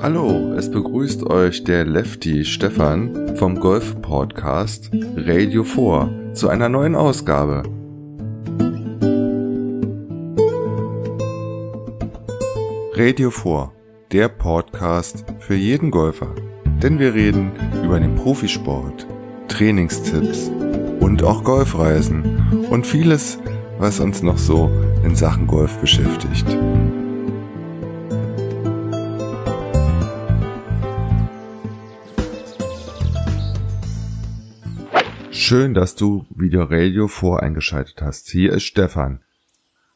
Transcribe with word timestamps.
Hallo, 0.00 0.54
es 0.56 0.70
begrüßt 0.70 1.24
euch 1.24 1.64
der 1.64 1.84
Lefty 1.84 2.44
Stefan 2.44 3.36
vom 3.36 3.58
Golf 3.58 4.00
Podcast 4.02 4.90
Radio 5.16 5.64
4 5.64 6.32
zu 6.34 6.48
einer 6.48 6.68
neuen 6.68 6.94
Ausgabe. 6.94 7.62
Radio 12.94 13.30
4, 13.30 13.72
der 14.12 14.28
Podcast 14.28 15.24
für 15.40 15.54
jeden 15.54 15.90
Golfer. 15.90 16.34
Denn 16.82 16.98
wir 16.98 17.14
reden 17.14 17.52
über 17.84 17.98
den 17.98 18.14
Profisport, 18.14 19.06
Trainingstipps 19.48 20.50
und 21.00 21.22
auch 21.22 21.44
Golfreisen 21.44 22.66
und 22.70 22.86
vieles, 22.86 23.38
was 23.78 24.00
uns 24.00 24.22
noch 24.22 24.38
so 24.38 24.70
in 25.04 25.14
Sachen 25.14 25.46
Golf 25.46 25.78
beschäftigt. 25.78 26.46
Schön, 35.46 35.74
dass 35.74 35.94
du 35.94 36.24
wieder 36.34 36.70
Radio 36.70 37.06
voreingeschaltet 37.06 38.00
hast. 38.00 38.30
Hier 38.30 38.54
ist 38.54 38.62
Stefan. 38.62 39.20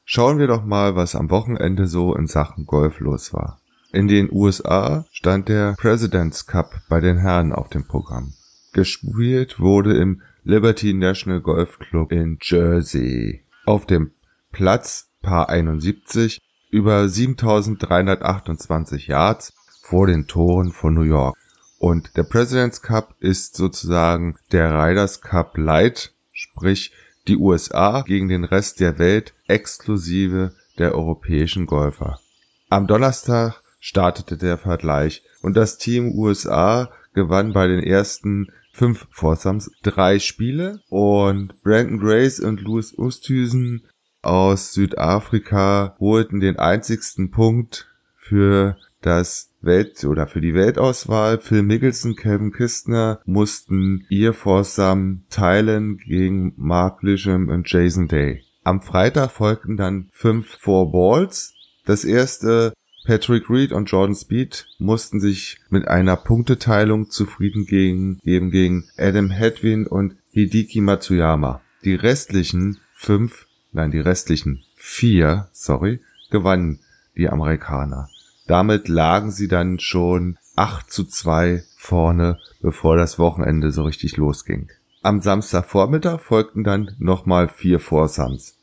Schauen 0.05 0.39
wir 0.39 0.47
doch 0.47 0.63
mal, 0.63 0.95
was 0.95 1.15
am 1.15 1.31
Wochenende 1.31 1.87
so 1.87 2.15
in 2.15 2.27
Sachen 2.27 2.67
Golf 2.67 3.01
los 3.01 3.33
war. 3.33 3.59
In 3.91 4.09
den 4.09 4.29
USA 4.31 5.07
stand 5.11 5.49
der 5.49 5.75
President's 5.79 6.47
Cup 6.47 6.83
bei 6.91 7.01
den 7.01 7.17
Herren 7.17 7.55
auf 7.55 7.71
dem 7.71 7.87
Programm. 7.87 8.35
Gespielt 8.75 9.59
wurde 9.59 9.97
im 9.97 10.21
Liberty 10.45 10.93
National 10.93 11.41
Golf 11.41 11.79
Club 11.79 12.13
in 12.13 12.37
Jersey. 12.43 13.43
Auf 13.65 13.87
dem 13.87 14.11
Platz 14.53 15.09
Paar 15.23 15.49
71 15.49 16.43
über 16.71 17.09
7328 17.09 19.07
Yards 19.07 19.55
vor 19.81 20.09
den 20.09 20.27
Toren 20.27 20.73
von 20.73 20.93
New 20.93 21.05
York. 21.05 21.39
Und 21.79 22.17
der 22.17 22.25
President's 22.25 22.83
Cup 22.83 23.15
ist 23.21 23.57
sozusagen 23.57 24.37
der 24.53 24.73
Riders 24.75 25.21
Cup 25.21 25.57
Light, 25.57 26.13
sprich 26.33 26.93
die 27.29 27.37
USA 27.37 28.03
gegen 28.03 28.29
den 28.29 28.45
Rest 28.45 28.81
der 28.81 28.99
Welt 28.99 29.35
exklusive 29.47 30.53
der 30.79 30.95
europäischen 30.95 31.67
Golfer. 31.67 32.21
Am 32.69 32.87
Donnerstag 32.87 33.63
startete 33.81 34.37
der 34.37 34.59
Vergleich 34.59 35.23
und 35.43 35.57
das 35.57 35.79
Team 35.79 36.13
USA 36.19 36.91
gewann 37.15 37.53
bei 37.53 37.67
den 37.69 37.83
ersten 37.83 38.49
fünf 38.73 39.07
Foursomes 39.11 39.71
drei 39.83 40.19
Spiele 40.19 40.81
und 40.89 41.63
Brandon 41.63 41.99
Grace 41.99 42.41
und 42.41 42.61
Louis 42.61 42.97
Oosthuizen 42.97 43.87
aus 44.23 44.73
Südafrika 44.73 45.97
holten 45.99 46.41
den 46.41 46.59
einzigsten 46.59 47.31
Punkt 47.31 47.89
für 48.17 48.77
das 49.01 49.48
Welt- 49.61 50.05
oder 50.05 50.27
für 50.27 50.41
die 50.41 50.55
Weltauswahl. 50.55 51.39
Phil 51.41 51.63
Mickelson, 51.63 52.17
Kevin 52.17 52.53
Kistner 52.53 53.21
mussten 53.25 54.07
ihr 54.09 54.35
Foursome 54.35 55.23
teilen 55.31 55.99
gegen 55.99 56.55
Mark 56.57 57.03
Lisham 57.03 57.49
und 57.49 57.71
Jason 57.71 58.09
Day. 58.09 58.43
Am 58.65 58.83
Freitag 58.83 59.31
folgten 59.31 59.77
dann 59.77 60.09
fünf 60.13 60.59
Four 60.61 60.93
Balls. 60.93 61.55
Das 61.87 62.05
erste 62.05 62.73
Patrick 63.07 63.49
Reed 63.49 63.73
und 63.73 63.91
Jordan 63.91 64.15
Speed 64.15 64.67
mussten 64.79 65.21
sich 65.21 65.59
mit 65.71 65.89
einer 65.89 66.17
Punkteteilung 66.17 67.09
zufrieden 67.09 67.65
geben 67.65 68.21
gegen 68.23 68.85
Adam 68.99 69.31
Hedwin 69.31 69.87
und 69.87 70.17
Hideki 70.33 70.83
Matsuyama. 70.83 71.63
Die 71.85 71.95
restlichen 71.95 72.79
fünf, 72.95 73.47
nein, 73.73 73.91
die 73.91 74.01
restlichen 74.01 74.63
vier, 74.77 75.49
sorry, 75.53 76.01
gewannen 76.31 76.81
die 77.17 77.31
Amerikaner. 77.31 78.11
Damit 78.49 78.89
lagen 78.89 79.31
sie 79.31 79.47
dann 79.47 79.79
schon 79.79 80.39
8 80.57 80.91
zu 80.91 81.05
2 81.05 81.63
vorne, 81.77 82.39
bevor 82.63 82.97
das 82.97 83.19
Wochenende 83.19 83.71
so 83.71 83.83
richtig 83.83 84.17
losging. 84.17 84.71
Am 85.03 85.21
Samstagvormittag 85.21 86.21
folgten 86.21 86.65
dann 86.65 86.97
nochmal 86.99 87.49
vier 87.49 87.79
Foursomes. 87.79 88.57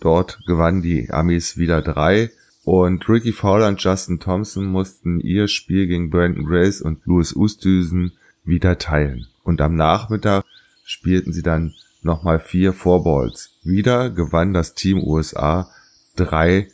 Dort 0.00 0.40
gewannen 0.46 0.82
die 0.82 1.08
Amis 1.10 1.56
wieder 1.56 1.82
drei 1.82 2.32
und 2.64 3.08
Ricky 3.08 3.32
Fowler 3.32 3.68
und 3.68 3.80
Justin 3.80 4.18
Thompson 4.18 4.66
mussten 4.66 5.20
ihr 5.20 5.46
Spiel 5.46 5.86
gegen 5.86 6.10
Brandon 6.10 6.44
Grace 6.44 6.82
und 6.82 7.06
Louis 7.06 7.34
Oosthuizen 7.34 8.12
wieder 8.44 8.76
teilen. 8.76 9.28
Und 9.44 9.60
am 9.60 9.76
Nachmittag 9.76 10.44
spielten 10.84 11.32
sie 11.32 11.42
dann 11.42 11.74
nochmal 12.02 12.40
vier 12.40 12.72
Fourballs. 12.72 13.50
Wieder 13.62 14.10
gewann 14.10 14.52
das 14.52 14.74
Team 14.74 14.98
USA 14.98 15.70
drei 16.16 16.66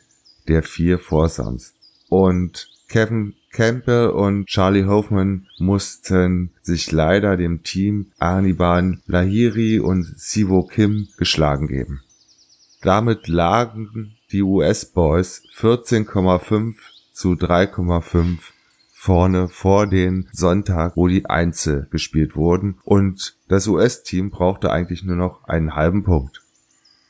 der 0.49 0.63
vier 0.63 0.99
Foursomes 0.99 1.75
und 2.13 2.69
Kevin 2.89 3.35
Campbell 3.53 4.09
und 4.09 4.47
Charlie 4.47 4.85
Hoffman 4.85 5.47
mussten 5.59 6.51
sich 6.61 6.93
leider 6.93 7.39
dem 7.39 7.63
Team 7.63 8.13
Arniban 8.19 9.01
Lahiri 9.07 9.81
und 9.81 10.05
Sivo 10.19 10.63
Kim 10.65 11.09
geschlagen 11.17 11.69
geben. 11.69 12.03
Damit 12.83 13.29
lagen 13.29 14.17
die 14.31 14.43
US-Boys 14.43 15.43
14,5 15.57 16.75
zu 17.13 17.33
3,5 17.33 18.39
vorne 18.93 19.49
vor 19.49 19.87
den 19.87 20.29
Sonntag, 20.33 20.97
wo 20.97 21.09
die 21.09 21.25
Einzel 21.25 21.89
gespielt 21.91 22.37
wurden 22.37 22.79
und 22.85 23.37
das 23.49 23.67
US-Team 23.67 24.31
brauchte 24.31 24.71
eigentlich 24.71 25.03
nur 25.03 25.17
noch 25.17 25.45
einen 25.45 25.75
halben 25.75 26.05
Punkt. 26.05 26.43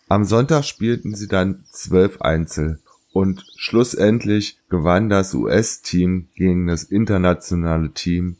Am 0.08 0.24
Sonntag 0.24 0.64
spielten 0.64 1.16
sie 1.16 1.26
dann 1.26 1.64
zwölf 1.70 2.20
Einzel 2.20 2.78
und 3.12 3.44
schlussendlich 3.56 4.58
gewann 4.68 5.08
das 5.08 5.34
US-Team 5.34 6.28
gegen 6.34 6.66
das 6.66 6.84
internationale 6.84 7.92
Team 7.92 8.36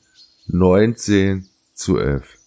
19 0.47 1.49
zu 1.75 1.99
11. 1.99 2.39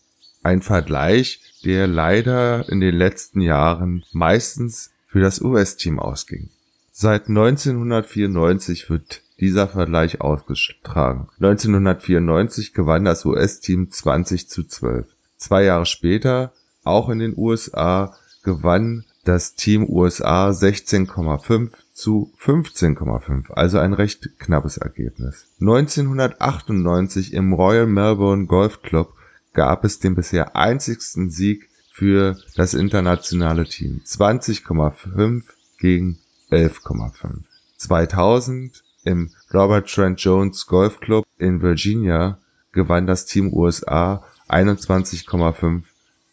Ein 0.44 0.62
Vergleich, 0.62 1.42
der 1.64 1.88
leider 1.88 2.70
in 2.70 2.80
den 2.80 2.96
letzten 2.96 3.42
Jahren 3.42 4.04
meistens 4.12 4.92
für 5.08 5.22
das 5.22 5.42
US-Team 5.42 6.00
ausging. 6.00 6.50
Seit 6.92 7.28
1994 7.28 8.90
wird 8.90 9.22
dieser 9.40 9.68
Vergleich 9.68 10.22
ausgetragen. 10.22 11.28
1994 11.40 12.74
gewann 12.74 13.06
das 13.06 13.26
US-Team 13.26 13.92
20 13.92 14.48
zu 14.48 14.64
12. 14.64 15.08
Zwei 15.38 15.64
Jahre 15.64 15.86
später, 15.86 16.54
auch 16.84 17.10
in 17.10 17.20
den 17.20 17.34
USA, 17.36 18.16
gewann 18.44 19.06
das 19.26 19.56
Team 19.56 19.90
USA 19.90 20.50
16,5 20.50 21.72
zu 21.92 22.32
15,5, 22.40 23.52
also 23.52 23.80
ein 23.80 23.94
recht 23.94 24.40
knappes 24.40 24.78
Ergebnis. 24.78 25.48
1998 25.60 27.34
im 27.34 27.54
Royal 27.54 27.88
Melbourne 27.88 28.46
Golf 28.46 28.82
Club 28.82 29.14
gab 29.54 29.84
es 29.84 30.00
den 30.00 30.16
bisher 30.16 30.56
einzigsten 30.56 31.30
Sieg 31.30 31.70
für 31.92 32.38
das 32.56 32.74
internationale 32.74 33.66
Team. 33.66 34.02
20,5 34.06 35.44
gegen 35.80 36.20
11,5. 36.52 37.44
2000 37.78 38.84
im 39.06 39.32
Robert 39.54 39.90
Trent 39.90 40.20
Jones 40.20 40.66
Golf 40.68 41.00
Club 41.00 41.26
in 41.38 41.62
Virginia 41.62 42.38
gewann 42.74 43.08
das 43.08 43.26
Team 43.26 43.54
USA 43.54 44.24
21,5 44.50 45.84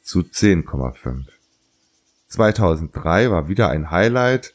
zu 0.03 0.21
10,5. 0.21 1.25
2003 2.33 3.31
war 3.31 3.49
wieder 3.49 3.71
ein 3.71 3.91
Highlight 3.91 4.55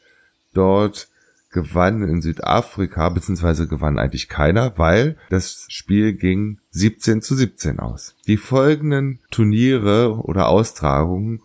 dort 0.53 1.07
gewann 1.51 2.03
in 2.03 2.21
Südafrika, 2.21 3.09
beziehungsweise 3.09 3.67
gewann 3.67 3.97
eigentlich 3.97 4.27
keiner, 4.29 4.77
weil 4.77 5.15
das 5.29 5.65
Spiel 5.69 6.13
ging 6.13 6.59
17 6.71 7.21
zu 7.21 7.35
17 7.35 7.79
aus. 7.79 8.16
Die 8.27 8.37
folgenden 8.37 9.19
Turniere 9.31 10.17
oder 10.17 10.49
Austragungen 10.49 11.41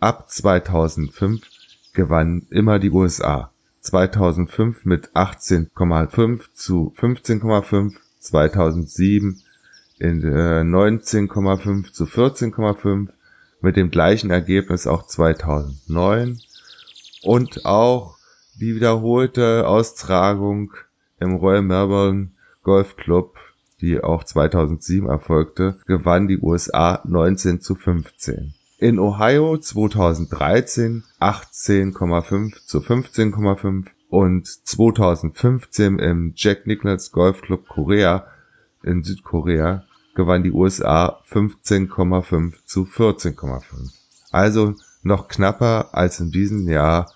ab 0.00 0.30
2005 0.30 1.42
gewannen 1.92 2.46
immer 2.50 2.78
die 2.78 2.90
USA. 2.90 3.50
2005 3.80 4.84
mit 4.84 5.10
18,5 5.10 6.52
zu 6.52 6.92
15,5, 6.98 7.94
2007 8.20 9.40
in 9.98 10.22
äh, 10.22 10.60
19,5 10.62 11.92
zu 11.92 12.04
14,5, 12.04 13.08
mit 13.60 13.76
dem 13.76 13.90
gleichen 13.90 14.30
Ergebnis 14.30 14.86
auch 14.86 15.06
2009 15.06 16.40
und 17.22 17.64
auch 17.64 18.16
die 18.60 18.74
wiederholte 18.74 19.66
Austragung 19.66 20.72
im 21.20 21.36
Royal 21.36 21.62
Melbourne 21.62 22.30
Golf 22.62 22.96
Club, 22.96 23.36
die 23.80 24.02
auch 24.02 24.24
2007 24.24 25.08
erfolgte, 25.08 25.78
gewann 25.86 26.28
die 26.28 26.38
USA 26.38 27.00
19 27.04 27.60
zu 27.60 27.74
15. 27.74 28.54
In 28.78 28.98
Ohio 28.98 29.56
2013 29.56 31.04
18,5 31.20 32.64
zu 32.64 32.78
15,5 32.78 33.86
und 34.08 34.46
2015 34.46 35.98
im 35.98 36.32
Jack 36.36 36.66
Nicklaus 36.66 37.10
Golf 37.10 37.42
Club 37.42 37.68
Korea 37.68 38.26
in 38.82 39.02
Südkorea 39.02 39.84
gewann 40.14 40.42
die 40.42 40.52
USA 40.52 41.22
15,5 41.30 42.54
zu 42.64 42.84
14,5. 42.84 43.62
Also 44.30 44.74
noch 45.02 45.28
knapper 45.28 45.90
als 45.92 46.20
in 46.20 46.30
diesem 46.30 46.68
Jahr, 46.68 47.12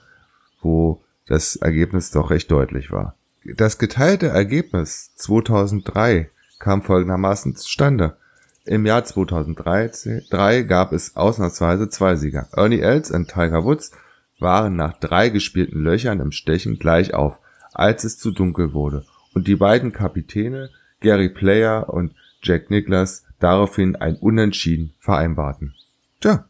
wo 0.60 1.02
das 1.26 1.56
Ergebnis 1.56 2.10
doch 2.10 2.30
recht 2.30 2.50
deutlich 2.50 2.90
war. 2.90 3.16
Das 3.56 3.78
geteilte 3.78 4.28
Ergebnis 4.28 5.14
2003 5.16 6.30
kam 6.58 6.82
folgendermaßen 6.82 7.56
zustande. 7.56 8.16
Im 8.64 8.86
Jahr 8.86 9.04
2003 9.04 10.62
gab 10.62 10.92
es 10.92 11.16
ausnahmsweise 11.16 11.88
zwei 11.88 12.14
Sieger. 12.14 12.48
Ernie 12.52 12.80
Els 12.80 13.10
und 13.10 13.28
Tiger 13.28 13.64
Woods 13.64 13.90
waren 14.38 14.76
nach 14.76 14.98
drei 14.98 15.28
gespielten 15.30 15.82
Löchern 15.82 16.20
im 16.20 16.30
Stechen 16.30 16.78
gleich 16.78 17.14
auf, 17.14 17.40
als 17.72 18.04
es 18.04 18.18
zu 18.18 18.30
dunkel 18.30 18.72
wurde 18.72 19.04
und 19.34 19.48
die 19.48 19.56
beiden 19.56 19.92
Kapitäne 19.92 20.70
Gary 21.00 21.28
Player 21.28 21.88
und 21.88 22.14
Jack 22.42 22.70
Nicklaus 22.70 23.24
daraufhin 23.38 23.96
ein 23.96 24.16
Unentschieden 24.16 24.94
vereinbarten. 24.98 25.74
Tja, 26.20 26.46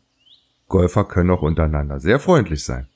Golfer 0.68 1.04
können 1.04 1.30
auch 1.30 1.42
untereinander 1.42 2.00
sehr 2.00 2.18
freundlich 2.18 2.64
sein. 2.64 2.88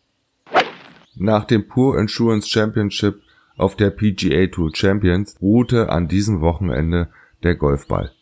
Nach 1.14 1.44
dem 1.44 1.66
Pure 1.68 2.00
Insurance 2.00 2.48
Championship 2.48 3.22
auf 3.56 3.76
der 3.76 3.90
PGA 3.90 4.46
Tour 4.48 4.70
Champions 4.74 5.36
ruhte 5.40 5.88
an 5.88 6.08
diesem 6.08 6.40
Wochenende 6.40 7.08
der 7.42 7.54
Golfball. 7.54 8.12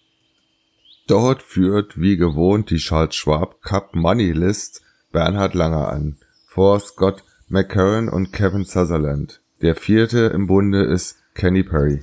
Dort 1.06 1.43
führt 1.43 2.00
wie 2.00 2.17
gewohnt 2.17 2.71
die 2.71 2.76
Charles 2.76 3.15
Schwab 3.15 3.61
Cup 3.62 3.94
Money 3.94 4.32
List 4.32 4.82
Bernhard 5.12 5.55
Langer 5.55 5.88
an, 5.88 6.17
vor 6.47 6.81
Scott 6.81 7.23
McCarron 7.49 8.09
und 8.09 8.32
Kevin 8.32 8.65
Sutherland. 8.65 9.41
Der 9.61 9.75
vierte 9.75 10.26
im 10.35 10.47
Bunde 10.47 10.82
ist 10.82 11.19
Kenny 11.35 11.62
Perry. 11.62 12.00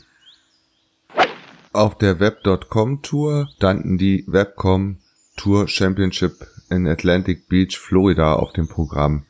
Auf 1.73 1.97
der 1.97 2.19
Web.com 2.19 3.01
Tour 3.01 3.47
standen 3.55 3.97
die 3.97 4.25
Webcom 4.27 4.97
Tour 5.37 5.69
Championship 5.69 6.45
in 6.69 6.85
Atlantic 6.85 7.47
Beach, 7.47 7.79
Florida 7.79 8.33
auf 8.33 8.51
dem 8.51 8.67
Programm. 8.67 9.23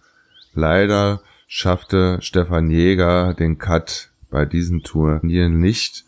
Leider 0.55 1.21
schaffte 1.45 2.17
Stefan 2.21 2.71
Jäger 2.71 3.35
den 3.35 3.59
Cut 3.59 4.09
bei 4.31 4.45
diesen 4.45 4.81
Turnieren 4.81 5.59
nicht 5.59 6.05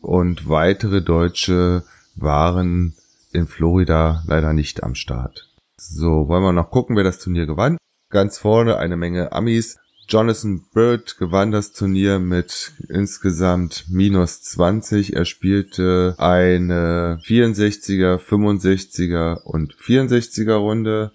und 0.00 0.48
weitere 0.48 1.02
Deutsche 1.02 1.82
waren 2.14 2.94
in 3.32 3.48
Florida 3.48 4.22
leider 4.28 4.52
nicht 4.52 4.84
am 4.84 4.94
Start. 4.94 5.48
So, 5.76 6.28
wollen 6.28 6.44
wir 6.44 6.52
noch 6.52 6.70
gucken, 6.70 6.94
wer 6.94 7.04
das 7.04 7.18
Turnier 7.18 7.46
gewann. 7.46 7.76
Ganz 8.08 8.38
vorne 8.38 8.76
eine 8.76 8.96
Menge 8.96 9.32
Amis. 9.32 9.78
Jonathan 10.12 10.62
Bird 10.74 11.16
gewann 11.16 11.52
das 11.52 11.72
Turnier 11.72 12.18
mit 12.18 12.74
insgesamt 12.90 13.86
minus 13.88 14.42
20. 14.42 15.16
Er 15.16 15.24
spielte 15.24 16.16
eine 16.18 17.18
64er, 17.24 18.18
65er 18.18 19.40
und 19.40 19.74
64er 19.74 20.56
Runde. 20.56 21.12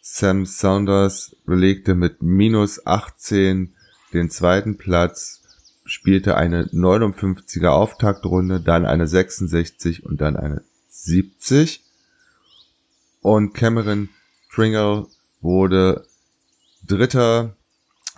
Sam 0.00 0.46
Saunders 0.46 1.34
belegte 1.46 1.96
mit 1.96 2.22
minus 2.22 2.86
18 2.86 3.74
den 4.12 4.30
zweiten 4.30 4.76
Platz, 4.76 5.42
spielte 5.84 6.36
eine 6.36 6.66
59er 6.66 7.70
Auftaktrunde, 7.70 8.60
dann 8.60 8.86
eine 8.86 9.08
66 9.08 10.06
und 10.06 10.20
dann 10.20 10.36
eine 10.36 10.62
70. 10.90 11.82
Und 13.20 13.52
Cameron 13.52 14.10
Pringle 14.48 15.08
wurde 15.40 16.06
Dritter 16.86 17.56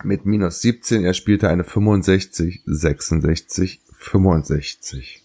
mit 0.03 0.25
minus 0.25 0.61
17. 0.61 1.03
Er 1.03 1.13
spielte 1.13 1.49
eine 1.49 1.63
65, 1.63 2.63
66, 2.65 3.81
65. 3.93 5.23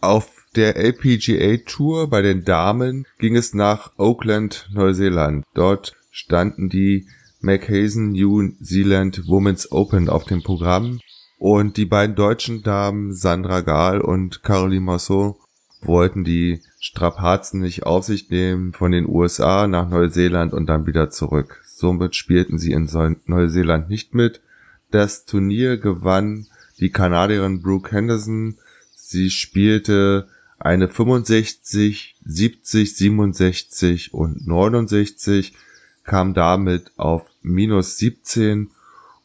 Auf 0.00 0.30
der 0.56 0.76
LPGA 0.76 1.58
Tour 1.66 2.08
bei 2.08 2.22
den 2.22 2.44
Damen 2.44 3.06
ging 3.18 3.36
es 3.36 3.54
nach 3.54 3.92
Auckland, 3.98 4.68
Neuseeland. 4.72 5.44
Dort 5.54 5.96
standen 6.10 6.68
die 6.68 7.06
Mackhazen 7.40 8.12
New 8.12 8.50
Zealand 8.60 9.28
Women's 9.28 9.70
Open 9.70 10.08
auf 10.08 10.24
dem 10.24 10.42
Programm 10.42 11.00
und 11.38 11.76
die 11.76 11.84
beiden 11.84 12.16
deutschen 12.16 12.62
Damen 12.62 13.14
Sandra 13.14 13.60
Gahl 13.60 14.00
und 14.00 14.42
Caroline 14.42 14.80
Marceau 14.80 15.38
wollten 15.80 16.24
die 16.24 16.62
Strapazen 16.80 17.60
nicht 17.60 17.84
auf 17.84 18.04
sich 18.04 18.30
nehmen 18.30 18.72
von 18.72 18.90
den 18.90 19.08
USA 19.08 19.68
nach 19.68 19.88
Neuseeland 19.88 20.52
und 20.52 20.66
dann 20.66 20.86
wieder 20.86 21.10
zurück. 21.10 21.62
Somit 21.78 22.16
spielten 22.16 22.58
sie 22.58 22.72
in 22.72 22.90
Neuseeland 23.26 23.88
nicht 23.88 24.12
mit. 24.12 24.40
Das 24.90 25.26
Turnier 25.26 25.76
gewann 25.76 26.48
die 26.80 26.90
Kanadierin 26.90 27.62
Brooke 27.62 27.92
Henderson. 27.92 28.56
Sie 28.96 29.30
spielte 29.30 30.26
eine 30.58 30.88
65, 30.88 32.16
70, 32.24 32.96
67 32.96 34.12
und 34.12 34.44
69, 34.44 35.54
kam 36.02 36.34
damit 36.34 36.90
auf 36.96 37.30
minus 37.42 37.96
17 37.98 38.70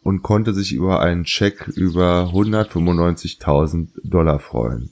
und 0.04 0.22
konnte 0.22 0.54
sich 0.54 0.74
über 0.74 1.02
einen 1.02 1.26
Scheck 1.26 1.70
über 1.70 2.30
195.000 2.32 3.88
Dollar 4.04 4.40
freuen. 4.40 4.92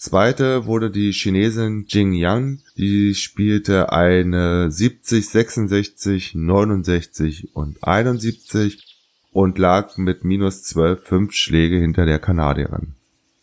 Zweite 0.00 0.64
wurde 0.64 0.90
die 0.90 1.12
Chinesin 1.12 1.84
Jing 1.86 2.14
Yang, 2.14 2.60
die 2.78 3.14
spielte 3.14 3.92
eine 3.92 4.70
70, 4.70 5.28
66, 5.28 6.34
69 6.34 7.54
und 7.54 7.84
71 7.84 8.96
und 9.30 9.58
lag 9.58 9.98
mit 9.98 10.24
minus 10.24 10.62
12 10.62 11.04
fünf 11.04 11.32
Schläge 11.34 11.76
hinter 11.76 12.06
der 12.06 12.18
Kanadierin. 12.18 12.94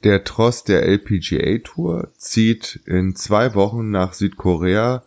Der 0.03 0.23
Tross 0.23 0.63
der 0.63 0.81
LPGA 0.81 1.59
Tour 1.59 2.09
zieht 2.17 2.79
in 2.87 3.15
zwei 3.15 3.53
Wochen 3.53 3.91
nach 3.91 4.13
Südkorea. 4.13 5.03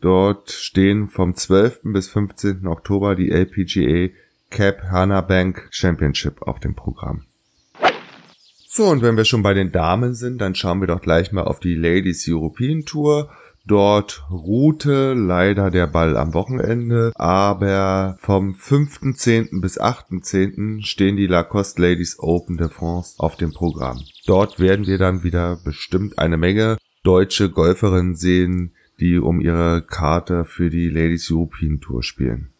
Dort 0.00 0.50
stehen 0.50 1.08
vom 1.08 1.36
12. 1.36 1.82
bis 1.92 2.08
15. 2.08 2.66
Oktober 2.66 3.14
die 3.14 3.30
LPGA 3.30 4.12
Cap 4.50 4.82
Hana 4.90 5.20
Bank 5.20 5.68
Championship 5.70 6.42
auf 6.42 6.58
dem 6.58 6.74
Programm. 6.74 7.22
So, 8.74 8.86
und 8.86 9.02
wenn 9.02 9.18
wir 9.18 9.26
schon 9.26 9.42
bei 9.42 9.52
den 9.52 9.70
Damen 9.70 10.14
sind, 10.14 10.40
dann 10.40 10.54
schauen 10.54 10.80
wir 10.80 10.86
doch 10.86 11.02
gleich 11.02 11.30
mal 11.30 11.42
auf 11.42 11.60
die 11.60 11.74
Ladies 11.74 12.26
European 12.26 12.86
Tour. 12.86 13.30
Dort 13.66 14.24
ruhte 14.30 15.12
leider 15.12 15.70
der 15.70 15.86
Ball 15.86 16.16
am 16.16 16.32
Wochenende, 16.32 17.12
aber 17.16 18.16
vom 18.18 18.54
5.10. 18.54 19.60
bis 19.60 19.78
8.10. 19.78 20.86
stehen 20.86 21.18
die 21.18 21.26
Lacoste 21.26 21.82
Ladies 21.82 22.18
Open 22.18 22.56
de 22.56 22.70
France 22.70 23.16
auf 23.18 23.36
dem 23.36 23.52
Programm. 23.52 24.00
Dort 24.24 24.58
werden 24.58 24.86
wir 24.86 24.96
dann 24.96 25.22
wieder 25.22 25.58
bestimmt 25.62 26.18
eine 26.18 26.38
Menge 26.38 26.78
deutsche 27.02 27.50
Golferinnen 27.50 28.16
sehen, 28.16 28.72
die 28.98 29.18
um 29.18 29.42
ihre 29.42 29.82
Karte 29.82 30.46
für 30.46 30.70
die 30.70 30.88
Ladies 30.88 31.30
European 31.30 31.78
Tour 31.82 32.02
spielen. 32.02 32.51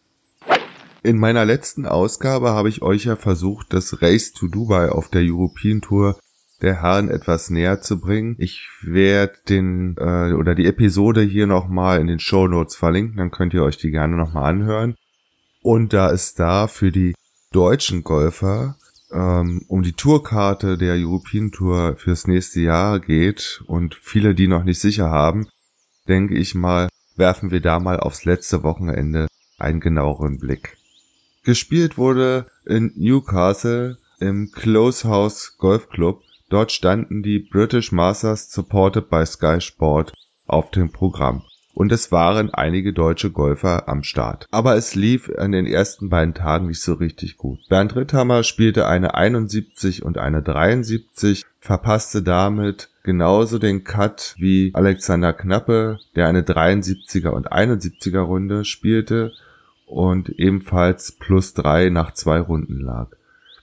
In 1.05 1.19
meiner 1.19 1.43
letzten 1.43 1.85
Ausgabe 1.85 2.51
habe 2.51 2.69
ich 2.69 2.81
euch 2.81 3.03
ja 3.03 3.17
versucht, 3.17 3.73
das 3.73 4.01
Race 4.01 4.31
to 4.31 4.47
Dubai 4.47 4.87
auf 4.87 5.09
der 5.09 5.21
European 5.21 5.81
Tour 5.81 6.17
der 6.61 6.81
Herren 6.81 7.09
etwas 7.09 7.49
näher 7.49 7.81
zu 7.81 7.99
bringen. 7.99 8.37
Ich 8.39 8.69
werde 8.81 9.33
den 9.49 9.97
äh, 9.97 10.31
oder 10.31 10.55
die 10.55 10.65
Episode 10.65 11.21
hier 11.21 11.45
nochmal 11.45 11.99
in 11.99 12.07
den 12.07 12.19
Show 12.19 12.47
Notes 12.47 12.77
verlinken, 12.77 13.17
dann 13.17 13.31
könnt 13.31 13.53
ihr 13.53 13.63
euch 13.63 13.77
die 13.77 13.91
gerne 13.91 14.15
nochmal 14.15 14.49
anhören. 14.49 14.95
Und 15.61 15.91
da 15.91 16.09
es 16.09 16.35
da 16.35 16.67
für 16.67 16.93
die 16.93 17.15
deutschen 17.51 18.05
Golfer 18.05 18.77
ähm, 19.11 19.65
um 19.67 19.83
die 19.83 19.91
Tourkarte 19.91 20.77
der 20.77 20.93
European 20.93 21.51
Tour 21.51 21.97
fürs 21.97 22.27
nächste 22.27 22.61
Jahr 22.61 23.01
geht 23.01 23.61
und 23.67 23.95
viele 23.95 24.35
die 24.35 24.47
noch 24.47 24.63
nicht 24.63 24.79
sicher 24.79 25.09
haben, 25.09 25.49
denke 26.07 26.35
ich 26.35 26.55
mal, 26.55 26.87
werfen 27.17 27.51
wir 27.51 27.59
da 27.59 27.81
mal 27.81 27.99
aufs 27.99 28.23
letzte 28.23 28.63
Wochenende 28.63 29.27
einen 29.59 29.81
genaueren 29.81 30.39
Blick. 30.39 30.77
Gespielt 31.45 31.97
wurde 31.97 32.45
in 32.65 32.93
Newcastle 32.95 33.97
im 34.19 34.49
Close 34.53 35.05
House 35.09 35.57
Golf 35.57 35.89
Club. 35.89 36.21
Dort 36.47 36.71
standen 36.71 37.21
die 37.21 37.39
British 37.39 37.91
Masters 37.91 38.49
supported 38.49 39.09
by 39.09 39.25
Sky 39.25 39.59
Sport 39.59 40.13
auf 40.47 40.71
dem 40.71 40.93
Programm. 40.93 41.43
Und 41.73 41.91
es 41.91 42.13
waren 42.13 42.53
einige 42.53 42.93
deutsche 42.93 43.29
Golfer 43.29 43.89
am 43.89 44.03
Start. 44.03 44.47
Aber 44.51 44.77
es 44.77 44.95
lief 44.95 45.29
an 45.37 45.51
den 45.51 45.65
ersten 45.65 46.07
beiden 46.07 46.33
Tagen 46.33 46.67
nicht 46.67 46.81
so 46.81 46.93
richtig 46.93 47.35
gut. 47.35 47.59
Bernd 47.67 47.97
Ritthammer 47.97 48.43
spielte 48.43 48.87
eine 48.87 49.15
71 49.15 50.03
und 50.03 50.17
eine 50.17 50.43
73, 50.43 51.43
verpasste 51.59 52.21
damit 52.21 52.89
genauso 53.03 53.59
den 53.59 53.83
Cut 53.83 54.35
wie 54.37 54.71
Alexander 54.73 55.33
Knappe, 55.33 55.99
der 56.15 56.27
eine 56.27 56.43
73er 56.43 57.29
und 57.29 57.51
71er 57.51 58.21
Runde 58.21 58.63
spielte 58.63 59.33
und 59.93 60.29
ebenfalls 60.29 61.13
plus 61.13 61.53
drei 61.53 61.89
nach 61.89 62.13
zwei 62.13 62.39
Runden 62.39 62.79
lag. 62.79 63.09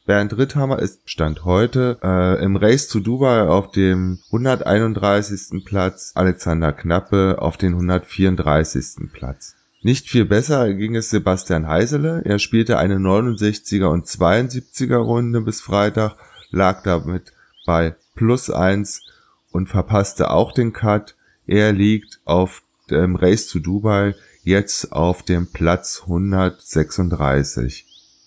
Bernd 0.06 0.36
Ritthammer 0.36 0.78
ist 0.78 1.02
Stand 1.04 1.44
heute 1.44 1.98
äh, 2.02 2.42
im 2.42 2.56
Race 2.56 2.88
zu 2.88 3.00
Dubai 3.00 3.42
auf 3.42 3.70
dem 3.70 4.18
131. 4.32 5.64
Platz, 5.64 6.12
Alexander 6.14 6.72
Knappe 6.72 7.36
auf 7.38 7.56
den 7.56 7.74
134. 7.74 9.12
Platz. 9.12 9.54
Nicht 9.82 10.08
viel 10.08 10.24
besser 10.24 10.74
ging 10.74 10.96
es 10.96 11.10
Sebastian 11.10 11.66
Heisele. 11.66 12.22
Er 12.24 12.38
spielte 12.38 12.78
eine 12.78 12.96
69er 12.96 13.86
und 13.86 14.06
72er 14.06 14.96
Runde 14.96 15.40
bis 15.42 15.60
Freitag, 15.60 16.16
lag 16.50 16.82
damit 16.82 17.32
bei 17.66 17.94
plus 18.14 18.50
eins 18.50 19.02
und 19.52 19.68
verpasste 19.68 20.30
auch 20.30 20.52
den 20.52 20.72
Cut. 20.72 21.14
Er 21.46 21.72
liegt 21.72 22.20
auf 22.24 22.62
dem 22.90 23.16
Race 23.16 23.46
zu 23.48 23.60
Dubai 23.60 24.14
jetzt 24.42 24.92
auf 24.92 25.22
dem 25.22 25.50
Platz 25.50 26.02
136. 26.02 27.86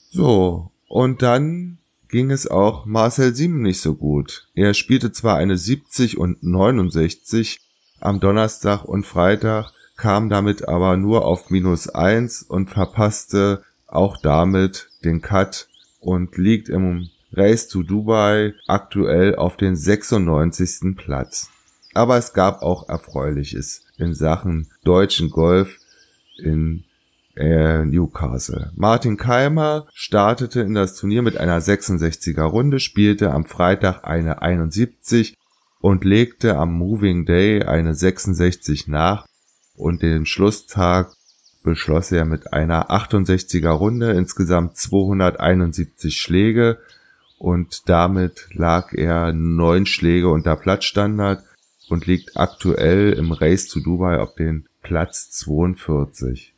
So, 0.09 0.71
und 0.87 1.21
dann 1.21 1.77
ging 2.09 2.29
es 2.29 2.45
auch 2.45 2.85
Marcel 2.85 3.33
Sieben 3.33 3.61
nicht 3.61 3.81
so 3.81 3.95
gut. 3.95 4.47
Er 4.53 4.75
spielte 4.75 5.11
zwar 5.11 5.37
eine 5.37 5.57
70 5.57 6.17
und 6.17 6.43
69 6.43 7.59
am 7.99 8.19
Donnerstag 8.19 8.85
und 8.85 9.05
Freitag, 9.05 9.71
kam 9.95 10.29
damit 10.29 10.67
aber 10.67 10.97
nur 10.97 11.25
auf 11.25 11.49
minus 11.49 11.87
eins 11.89 12.43
und 12.43 12.69
verpasste 12.69 13.63
auch 13.87 14.17
damit 14.17 14.89
den 15.03 15.21
Cut 15.21 15.67
und 15.99 16.37
liegt 16.37 16.69
im 16.69 17.09
Race 17.31 17.67
to 17.67 17.81
Dubai 17.81 18.53
aktuell 18.67 19.35
auf 19.35 19.57
den 19.57 19.75
96. 19.75 20.95
Platz. 20.95 21.49
Aber 21.93 22.17
es 22.17 22.33
gab 22.33 22.61
auch 22.61 22.89
Erfreuliches 22.89 23.85
in 23.97 24.13
Sachen 24.13 24.69
deutschen 24.83 25.29
Golf 25.29 25.79
in 26.37 26.83
äh, 27.35 27.85
Newcastle. 27.85 28.71
Martin 28.75 29.17
Keimer 29.17 29.87
startete 29.93 30.61
in 30.61 30.73
das 30.73 30.95
Turnier 30.95 31.21
mit 31.21 31.37
einer 31.37 31.59
66er 31.59 32.43
Runde, 32.43 32.79
spielte 32.79 33.31
am 33.31 33.45
Freitag 33.45 34.03
eine 34.03 34.41
71 34.41 35.35
und 35.79 36.05
legte 36.05 36.57
am 36.57 36.73
Moving 36.73 37.25
Day 37.25 37.63
eine 37.63 37.95
66 37.95 38.87
nach 38.87 39.25
und 39.75 40.01
den 40.01 40.25
Schlusstag 40.25 41.13
beschloss 41.63 42.11
er 42.11 42.25
mit 42.25 42.53
einer 42.53 42.91
68er 42.91 43.69
Runde 43.69 44.11
insgesamt 44.11 44.77
271 44.77 46.17
Schläge 46.17 46.79
und 47.37 47.89
damit 47.89 48.47
lag 48.53 48.93
er 48.93 49.33
neun 49.33 49.85
Schläge 49.85 50.29
unter 50.29 50.55
Platzstandard 50.55 51.43
und 51.89 52.05
liegt 52.05 52.37
aktuell 52.37 53.13
im 53.13 53.31
Race 53.31 53.67
zu 53.67 53.81
Dubai 53.81 54.19
auf 54.19 54.35
den 54.35 54.67
Platz 54.83 55.31
42. 55.31 56.53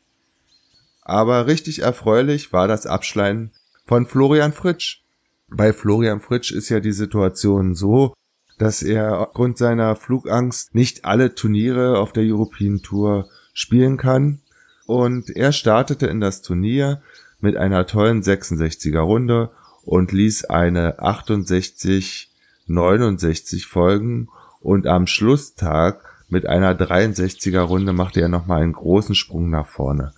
Aber 1.02 1.48
richtig 1.48 1.84
erfreulich 1.84 2.52
war 2.52 2.68
das 2.68 2.86
Abschleien 2.86 3.52
von 3.86 4.06
Florian 4.06 4.52
Fritsch. 4.52 5.04
Bei 5.48 5.72
Florian 5.72 6.20
Fritsch 6.20 6.52
ist 6.52 6.70
ja 6.70 6.80
die 6.80 6.92
Situation 6.92 7.76
so, 7.76 8.14
dass 8.58 8.82
er 8.82 9.20
aufgrund 9.20 9.58
seiner 9.58 9.96
Flugangst 9.96 10.74
nicht 10.74 11.06
alle 11.06 11.36
Turniere 11.36 12.00
auf 12.00 12.12
der 12.12 12.24
European 12.24 12.82
Tour 12.82 13.30
spielen 13.54 13.98
kann. 13.98 14.42
Und 14.88 15.30
er 15.30 15.52
startete 15.52 16.08
in 16.08 16.20
das 16.20 16.42
Turnier 16.42 17.02
mit 17.40 17.56
einer 17.58 17.86
tollen 17.86 18.22
66er 18.22 19.00
Runde 19.00 19.52
und 19.84 20.12
ließ 20.12 20.46
eine 20.46 21.00
68 21.00 22.32
69 22.68 23.68
folgen 23.68 24.30
und 24.62 24.88
am 24.88 25.08
Schlusstag 25.08 26.15
mit 26.28 26.46
einer 26.46 26.74
63er 26.74 27.62
Runde 27.62 27.94
machte 27.94 28.22
er 28.22 28.30
nochmal 28.30 28.62
einen 28.62 28.74
großen 28.74 29.16
Sprung 29.16 29.50
nach 29.50 29.68
vorne. 29.68 30.14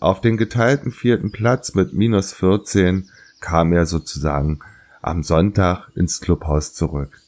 Auf 0.00 0.20
den 0.20 0.36
geteilten 0.36 0.90
vierten 0.90 1.32
Platz 1.32 1.74
mit 1.74 1.92
minus 1.92 2.32
14 2.32 3.08
kam 3.40 3.72
er 3.72 3.86
sozusagen 3.86 4.60
am 5.00 5.22
Sonntag 5.22 5.88
ins 5.94 6.20
Clubhaus 6.20 6.74
zurück. 6.74 7.20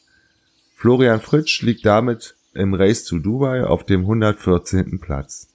Florian 0.75 1.21
Fritsch 1.21 1.63
liegt 1.63 1.87
damit 1.87 2.37
im 2.55 2.75
Race 2.75 3.05
to 3.05 3.19
Dubai 3.19 3.65
auf 3.65 3.85
dem 3.85 4.01
114. 4.03 4.99
Platz. 5.01 5.49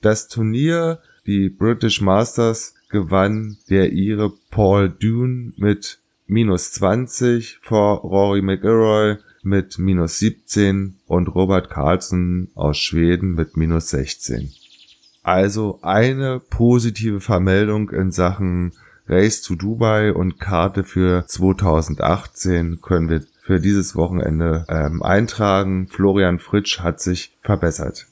Das 0.00 0.28
Turnier, 0.28 1.00
die 1.26 1.50
British 1.50 2.00
Masters, 2.00 2.74
gewann 2.88 3.58
der 3.68 3.92
Ire 3.92 4.32
Paul 4.50 4.88
Dune 4.88 5.52
mit 5.56 5.98
minus 6.26 6.72
20 6.72 7.58
vor 7.62 7.98
Rory 8.00 8.42
McIlroy 8.42 9.18
mit 9.42 9.78
minus 9.78 10.18
17 10.18 10.96
und 11.06 11.28
Robert 11.28 11.70
Carlson 11.70 12.48
aus 12.54 12.78
Schweden 12.78 13.34
mit 13.34 13.56
minus 13.56 13.90
16. 13.90 14.52
Also 15.22 15.78
eine 15.82 16.40
positive 16.40 17.20
Vermeldung 17.20 17.90
in 17.90 18.10
Sachen 18.10 18.72
Race 19.06 19.42
to 19.42 19.54
Dubai 19.54 20.12
und 20.12 20.38
Karte 20.38 20.84
für 20.84 21.24
2018 21.26 22.80
können 22.80 23.08
wir 23.08 23.24
für 23.42 23.60
dieses 23.60 23.96
Wochenende 23.96 24.64
ähm, 24.68 25.02
eintragen. 25.02 25.88
Florian 25.88 26.38
Fritsch 26.38 26.80
hat 26.80 27.00
sich 27.00 27.36
verbessert. 27.42 28.06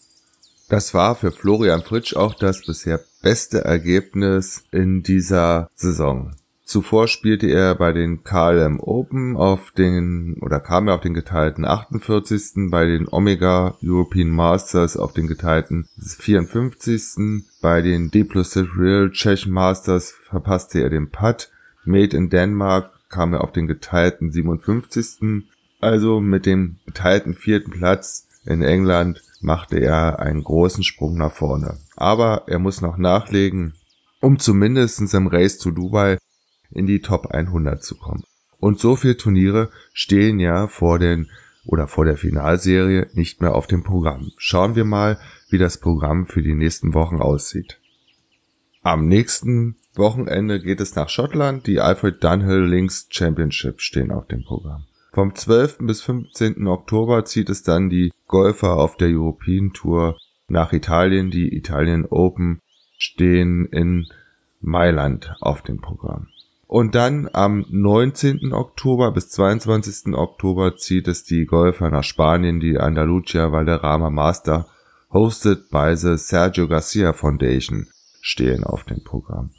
Das 0.68 0.92
war 0.94 1.14
für 1.14 1.30
Florian 1.30 1.82
Fritsch 1.82 2.14
auch 2.14 2.34
das 2.34 2.66
bisher 2.66 3.00
beste 3.22 3.64
Ergebnis 3.64 4.64
in 4.70 5.02
dieser 5.02 5.70
Saison. 5.74 6.34
Zuvor 6.68 7.08
spielte 7.08 7.46
er 7.46 7.74
bei 7.76 7.94
den 7.94 8.24
KLM 8.24 8.78
Open 8.78 9.38
auf 9.38 9.70
den, 9.70 10.36
oder 10.42 10.60
kam 10.60 10.86
er 10.86 10.96
auf 10.96 11.00
den 11.00 11.14
geteilten 11.14 11.64
48., 11.64 12.70
bei 12.70 12.84
den 12.84 13.08
Omega 13.08 13.78
European 13.82 14.28
Masters 14.28 14.98
auf 14.98 15.14
den 15.14 15.28
geteilten 15.28 15.88
54., 15.98 17.42
bei 17.62 17.80
den 17.80 18.10
D 18.10 18.22
plus 18.22 18.54
Real 18.54 19.10
Czech 19.10 19.46
Masters 19.46 20.12
verpasste 20.28 20.82
er 20.82 20.90
den 20.90 21.10
Putt, 21.10 21.50
Made 21.86 22.14
in 22.14 22.28
Denmark 22.28 22.90
kam 23.08 23.32
er 23.32 23.44
auf 23.44 23.52
den 23.52 23.66
geteilten 23.66 24.30
57., 24.30 25.44
also 25.80 26.20
mit 26.20 26.44
dem 26.44 26.76
geteilten 26.84 27.32
vierten 27.32 27.70
Platz 27.70 28.28
in 28.44 28.60
England 28.60 29.22
machte 29.40 29.78
er 29.78 30.18
einen 30.18 30.44
großen 30.44 30.84
Sprung 30.84 31.16
nach 31.16 31.32
vorne. 31.32 31.78
Aber 31.96 32.42
er 32.46 32.58
muss 32.58 32.82
noch 32.82 32.98
nachlegen, 32.98 33.72
um 34.20 34.38
zumindest 34.38 35.14
im 35.14 35.28
Race 35.28 35.56
to 35.56 35.70
Dubai 35.70 36.18
in 36.70 36.86
die 36.86 37.00
Top 37.00 37.26
100 37.26 37.82
zu 37.82 37.96
kommen. 37.96 38.24
Und 38.58 38.80
so 38.80 38.96
viele 38.96 39.16
Turniere 39.16 39.70
stehen 39.92 40.40
ja 40.40 40.66
vor 40.66 40.98
den 40.98 41.30
oder 41.64 41.86
vor 41.86 42.04
der 42.04 42.16
Finalserie 42.16 43.08
nicht 43.12 43.40
mehr 43.40 43.54
auf 43.54 43.66
dem 43.66 43.82
Programm. 43.82 44.32
Schauen 44.36 44.74
wir 44.74 44.84
mal, 44.84 45.18
wie 45.50 45.58
das 45.58 45.78
Programm 45.78 46.26
für 46.26 46.42
die 46.42 46.54
nächsten 46.54 46.94
Wochen 46.94 47.20
aussieht. 47.20 47.78
Am 48.82 49.06
nächsten 49.06 49.76
Wochenende 49.94 50.60
geht 50.60 50.80
es 50.80 50.94
nach 50.94 51.08
Schottland. 51.08 51.66
Die 51.66 51.80
Alfred 51.80 52.24
Dunhill 52.24 52.64
Links 52.64 53.06
Championship 53.10 53.80
stehen 53.80 54.10
auf 54.10 54.26
dem 54.28 54.44
Programm. 54.44 54.86
Vom 55.12 55.34
12. 55.34 55.78
bis 55.80 56.00
15. 56.02 56.66
Oktober 56.66 57.24
zieht 57.24 57.50
es 57.50 57.62
dann 57.62 57.90
die 57.90 58.12
Golfer 58.26 58.76
auf 58.76 58.96
der 58.96 59.08
European 59.08 59.72
Tour 59.72 60.16
nach 60.48 60.72
Italien. 60.72 61.30
Die 61.30 61.54
Italien 61.54 62.06
Open 62.06 62.60
stehen 62.96 63.66
in 63.66 64.06
Mailand 64.60 65.34
auf 65.40 65.62
dem 65.62 65.80
Programm. 65.80 66.28
Und 66.68 66.94
dann 66.94 67.30
am 67.32 67.64
19. 67.70 68.52
Oktober 68.52 69.10
bis 69.10 69.30
22. 69.30 70.14
Oktober 70.14 70.76
zieht 70.76 71.08
es 71.08 71.24
die 71.24 71.46
Golfer 71.46 71.88
nach 71.88 72.04
Spanien, 72.04 72.60
die 72.60 72.76
Andalucia 72.76 73.50
Valderrama 73.50 74.10
Master, 74.10 74.68
hosted 75.10 75.70
by 75.70 75.96
the 75.96 76.18
Sergio 76.18 76.68
Garcia 76.68 77.14
Foundation, 77.14 77.88
stehen 78.20 78.64
auf 78.64 78.84
dem 78.84 79.02
Programm. 79.02 79.50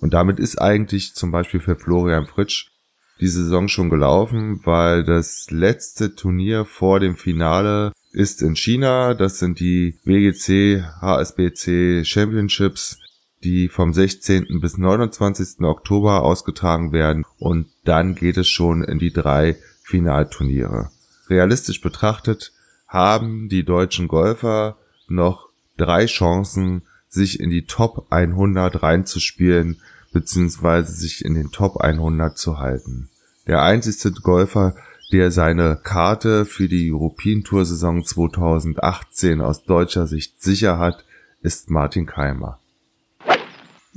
Und 0.00 0.12
damit 0.12 0.40
ist 0.40 0.60
eigentlich 0.60 1.14
zum 1.14 1.30
Beispiel 1.30 1.60
für 1.60 1.76
Florian 1.76 2.26
Fritsch 2.26 2.72
die 3.20 3.28
Saison 3.28 3.68
schon 3.68 3.88
gelaufen, 3.88 4.60
weil 4.64 5.04
das 5.04 5.46
letzte 5.50 6.16
Turnier 6.16 6.64
vor 6.64 6.98
dem 6.98 7.14
Finale 7.14 7.92
ist 8.10 8.42
in 8.42 8.56
China. 8.56 9.14
Das 9.14 9.38
sind 9.38 9.60
die 9.60 10.00
WGC 10.04 10.82
HSBC 11.00 12.04
Championships 12.04 12.98
die 13.46 13.68
vom 13.68 13.94
16. 13.94 14.60
bis 14.60 14.76
29. 14.76 15.60
Oktober 15.60 16.22
ausgetragen 16.22 16.90
werden 16.90 17.24
und 17.38 17.68
dann 17.84 18.16
geht 18.16 18.36
es 18.38 18.48
schon 18.48 18.82
in 18.82 18.98
die 18.98 19.12
drei 19.12 19.56
Finalturniere. 19.84 20.90
Realistisch 21.30 21.80
betrachtet 21.80 22.52
haben 22.88 23.48
die 23.48 23.64
deutschen 23.64 24.08
Golfer 24.08 24.78
noch 25.06 25.48
drei 25.76 26.06
Chancen, 26.06 26.82
sich 27.08 27.38
in 27.38 27.50
die 27.50 27.66
Top 27.66 28.08
100 28.10 28.82
reinzuspielen 28.82 29.80
beziehungsweise 30.12 30.92
sich 30.92 31.24
in 31.24 31.34
den 31.34 31.52
Top 31.52 31.76
100 31.76 32.36
zu 32.36 32.58
halten. 32.58 33.10
Der 33.46 33.62
einzige 33.62 34.12
Golfer, 34.22 34.74
der 35.12 35.30
seine 35.30 35.76
Karte 35.76 36.46
für 36.46 36.66
die 36.68 36.90
European 36.90 37.44
Tour 37.44 37.64
Saison 37.64 38.02
2018 38.02 39.40
aus 39.40 39.62
deutscher 39.62 40.08
Sicht 40.08 40.42
sicher 40.42 40.78
hat, 40.80 41.04
ist 41.42 41.70
Martin 41.70 42.06
Keimer. 42.06 42.58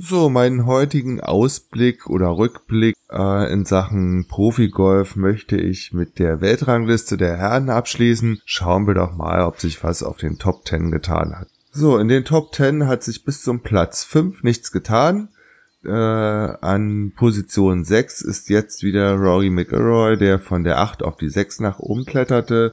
So, 0.02 0.30
meinen 0.30 0.64
heutigen 0.64 1.20
Ausblick 1.20 2.08
oder 2.08 2.38
Rückblick 2.38 2.96
äh, 3.10 3.52
in 3.52 3.66
Sachen 3.66 4.26
Profigolf 4.26 5.14
möchte 5.14 5.58
ich 5.58 5.92
mit 5.92 6.18
der 6.18 6.40
Weltrangliste 6.40 7.18
der 7.18 7.36
Herren 7.36 7.68
abschließen. 7.68 8.40
Schauen 8.46 8.86
wir 8.86 8.94
doch 8.94 9.14
mal, 9.14 9.42
ob 9.42 9.60
sich 9.60 9.84
was 9.84 10.02
auf 10.02 10.16
den 10.16 10.38
Top 10.38 10.66
10 10.66 10.90
getan 10.90 11.38
hat. 11.38 11.48
So, 11.70 11.98
in 11.98 12.08
den 12.08 12.24
Top 12.24 12.54
10 12.54 12.86
hat 12.86 13.02
sich 13.02 13.26
bis 13.26 13.42
zum 13.42 13.60
Platz 13.60 14.02
5 14.04 14.42
nichts 14.42 14.72
getan. 14.72 15.28
Äh, 15.84 15.90
an 15.90 17.12
Position 17.14 17.84
6 17.84 18.22
ist 18.22 18.48
jetzt 18.48 18.82
wieder 18.82 19.16
Rory 19.16 19.50
McIlroy, 19.50 20.16
der 20.16 20.38
von 20.38 20.64
der 20.64 20.78
8 20.78 21.02
auf 21.02 21.18
die 21.18 21.28
6 21.28 21.60
nach 21.60 21.78
oben 21.78 22.06
kletterte. 22.06 22.72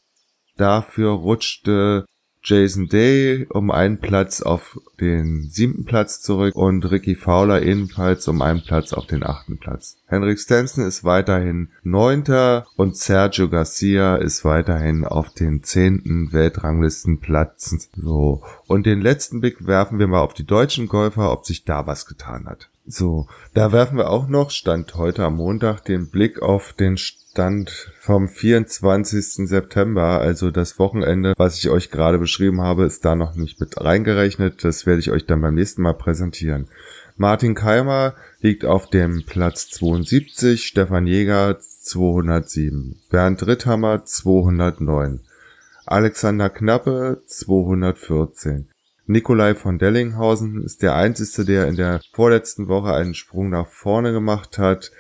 Dafür 0.56 1.10
rutschte 1.10 2.06
Jason 2.44 2.88
Day 2.88 3.46
um 3.50 3.72
einen 3.72 4.00
Platz 4.00 4.42
auf 4.42 4.80
den 5.00 5.50
siebten 5.50 5.86
Platz 5.86 6.22
zurück 6.22 6.56
und 6.56 6.90
Ricky 6.90 7.16
Fowler 7.16 7.62
ebenfalls 7.62 8.28
um 8.28 8.42
einen 8.42 8.64
Platz 8.64 8.94
auf 8.94 9.06
den 9.06 9.24
achten 9.24 9.58
Platz. 9.58 9.98
Henrik 10.08 10.40
Stenson 10.40 10.86
ist 10.86 11.04
weiterhin 11.04 11.70
neunter 11.84 12.66
und 12.78 12.96
Sergio 12.96 13.50
Garcia 13.50 14.16
ist 14.16 14.46
weiterhin 14.46 15.04
auf 15.04 15.34
den 15.34 15.64
zehnten 15.64 16.32
Weltranglistenplatz. 16.32 17.90
So. 17.96 18.42
Und 18.68 18.86
den 18.86 19.02
letzten 19.02 19.42
Blick 19.42 19.68
werfen 19.68 20.00
wir 20.00 20.08
mal 20.08 20.22
auf 20.22 20.34
die 20.34 20.46
deutschen 20.46 20.88
Golfer, 20.88 21.32
ob 21.32 21.46
sich 21.46 21.66
da 21.66 21.86
was 21.86 22.06
getan 22.06 22.46
hat. 22.46 22.70
So. 22.86 23.28
Da 23.54 23.74
werfen 23.74 23.98
wir 23.98 24.10
auch 24.10 24.28
noch, 24.30 24.52
stand 24.52 24.96
heute 24.96 25.26
am 25.26 25.36
Montag, 25.36 25.84
den 25.84 26.10
Blick 26.10 26.42
auf 26.42 26.74
den 26.74 26.98
Stand 27.38 27.92
vom 28.00 28.28
24. 28.28 29.48
September, 29.48 30.20
also 30.20 30.50
das 30.50 30.80
Wochenende, 30.80 31.36
was 31.38 31.60
ich 31.60 31.70
euch 31.70 31.92
gerade 31.92 32.18
beschrieben 32.18 32.62
habe, 32.62 32.84
ist 32.86 33.06
da 33.06 33.16
noch 33.16 33.36
nicht 33.36 33.60
mit 33.60 33.80
reingerechnet. 33.80 34.64
Das 34.64 34.88
werde 34.88 35.02
ich 35.02 35.12
euch 35.12 35.28
dann 35.28 35.42
beim 35.42 35.54
nächsten 35.54 35.84
Mal 35.84 35.94
präsentieren. 35.94 36.68
Martin 37.16 37.54
Keimer 37.54 38.16
liegt 38.40 38.66
auf 38.66 38.90
dem 38.90 39.24
Platz 39.24 39.70
72, 39.70 40.66
Stefan 40.66 41.06
Jäger 41.06 41.60
207, 41.60 43.04
Bernd 43.12 43.46
Ritthammer 43.46 44.04
209, 44.04 45.20
Alexander 45.86 46.50
Knappe 46.50 47.22
214. 47.28 48.68
Nikolai 49.06 49.54
von 49.54 49.78
Dellinghausen 49.78 50.64
ist 50.64 50.82
der 50.82 50.96
einzige, 50.96 51.46
der 51.46 51.68
in 51.68 51.76
der 51.76 52.02
vorletzten 52.14 52.68
Woche 52.68 52.96
einen 52.96 53.14
Sprung 53.14 53.52
nach 53.52 53.68
vorne 53.68 54.12
gemacht 54.12 54.58
hat 54.58 54.92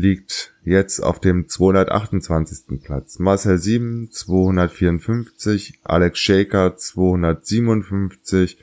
liegt 0.00 0.54
jetzt 0.64 1.00
auf 1.00 1.20
dem 1.20 1.46
228. 1.46 2.82
Platz. 2.82 3.18
Marcel 3.18 3.58
7 3.58 4.10
254, 4.10 5.78
Alex 5.84 6.18
Shaker 6.18 6.76
257, 6.76 8.58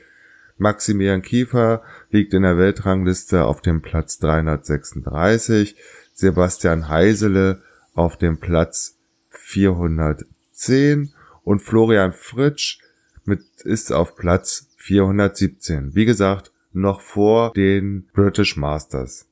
Maximilian 0.58 1.22
Kiefer 1.22 1.82
liegt 2.10 2.34
in 2.34 2.42
der 2.42 2.58
Weltrangliste 2.58 3.44
auf 3.44 3.62
dem 3.62 3.80
Platz 3.80 4.18
336, 4.18 5.76
Sebastian 6.12 6.88
Heisele 6.88 7.62
auf 7.94 8.16
dem 8.16 8.38
Platz 8.38 8.96
410 9.30 11.12
und 11.44 11.62
Florian 11.62 12.12
Fritsch 12.12 12.80
mit, 13.24 13.42
ist 13.62 13.92
auf 13.92 14.16
Platz 14.16 14.68
417. 14.78 15.94
Wie 15.94 16.04
gesagt, 16.04 16.50
noch 16.72 17.00
vor 17.00 17.52
den 17.52 18.08
British 18.12 18.56
Masters. 18.56 19.27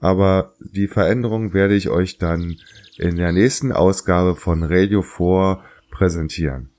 Aber 0.00 0.54
die 0.60 0.88
Veränderung 0.88 1.52
werde 1.52 1.74
ich 1.74 1.88
euch 1.88 2.18
dann 2.18 2.56
in 2.96 3.16
der 3.16 3.32
nächsten 3.32 3.72
Ausgabe 3.72 4.36
von 4.36 4.62
Radio 4.62 5.02
4 5.02 5.62
präsentieren. 5.90 6.70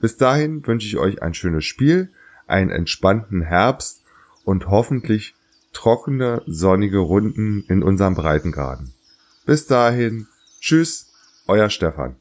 Bis 0.00 0.16
dahin 0.16 0.66
wünsche 0.66 0.86
ich 0.86 0.96
euch 0.96 1.22
ein 1.22 1.34
schönes 1.34 1.64
Spiel, 1.64 2.10
einen 2.46 2.70
entspannten 2.70 3.42
Herbst 3.42 4.02
und 4.44 4.66
hoffentlich 4.66 5.34
trockene, 5.72 6.42
sonnige 6.46 6.98
Runden 6.98 7.64
in 7.68 7.82
unserem 7.82 8.14
Breitengraden. 8.14 8.92
Bis 9.46 9.66
dahin, 9.66 10.26
tschüss, 10.60 11.12
euer 11.46 11.70
Stefan. 11.70 12.16